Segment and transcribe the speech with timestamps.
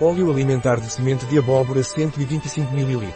[0.00, 3.14] Óleo alimentar de semente de abóbora 125 ml.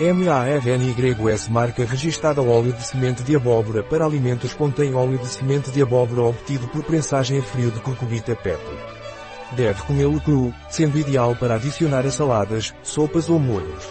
[0.00, 5.82] MARNYS marca registada óleo de semente de abóbora para alimentos contém óleo de semente de
[5.82, 8.70] abóbora obtido por prensagem a frio de cucurbita pepo.
[9.52, 13.84] Deve comê-lo cru, sendo ideal para adicionar a saladas, sopas ou molhos.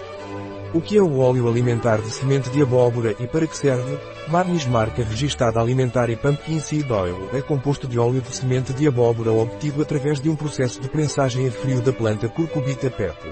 [0.74, 3.96] O que é o óleo alimentar de semente de abóbora e para que serve?
[4.28, 8.88] Marnis marca registada alimentar e pumpkin seed oil é composto de óleo de semente de
[8.88, 13.28] abóbora obtido através de um processo de prensagem a frio da planta Cucurbita pepo.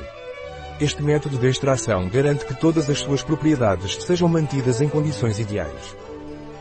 [0.79, 5.97] Este método de extração garante que todas as suas propriedades sejam mantidas em condições ideais.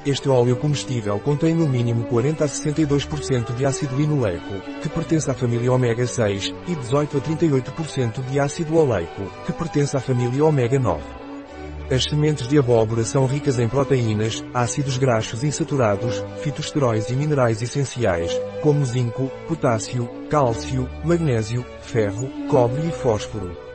[0.04, 5.34] Este óleo comestível contém no mínimo 40 a 62% de ácido linoleico, que pertence à
[5.34, 10.78] família ômega 6, e 18 a 38% de ácido oleico, que pertence à família ômega
[10.78, 11.02] 9.
[11.90, 18.32] As sementes de abóbora são ricas em proteínas, ácidos graxos insaturados, fitosteróis e minerais essenciais,
[18.62, 23.69] como zinco, potássio, cálcio, magnésio, ferro, cobre e fósforo.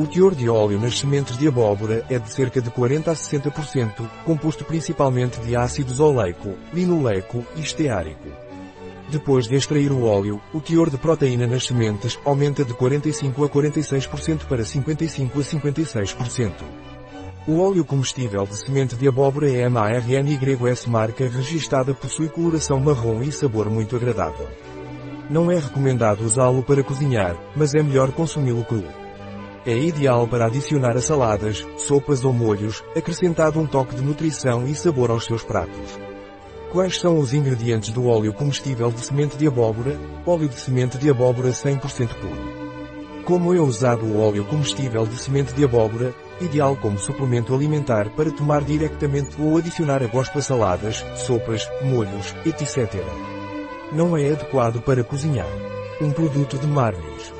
[0.00, 4.08] O teor de óleo nas sementes de abóbora é de cerca de 40 a 60%,
[4.24, 8.26] composto principalmente de ácidos oleico, linoleico e esteárico.
[9.10, 13.48] Depois de extrair o óleo, o teor de proteína nas sementes aumenta de 45 a
[13.50, 16.52] 46% para 55 a 56%.
[17.46, 23.30] O óleo comestível de semente de abóbora é MARNYS marca registada possui coloração marrom e
[23.30, 24.48] sabor muito agradável.
[25.28, 28.99] Não é recomendado usá-lo para cozinhar, mas é melhor consumi-lo cru.
[29.66, 34.74] É ideal para adicionar a saladas, sopas ou molhos, acrescentado um toque de nutrição e
[34.74, 35.98] sabor aos seus pratos.
[36.72, 39.98] Quais são os ingredientes do óleo comestível de semente de abóbora?
[40.24, 41.80] Óleo de semente de abóbora 100%
[42.14, 42.60] puro.
[43.24, 46.14] Como é usado o óleo comestível de semente de abóbora?
[46.40, 52.34] Ideal como suplemento alimentar para tomar diretamente ou adicionar a gosto a saladas, sopas, molhos,
[52.46, 52.94] etc.
[53.92, 55.50] Não é adequado para cozinhar.
[56.00, 57.39] Um produto de Marvis.